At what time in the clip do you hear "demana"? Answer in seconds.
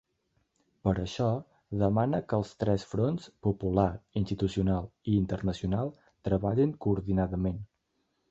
1.81-2.21